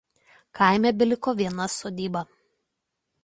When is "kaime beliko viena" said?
0.59-1.65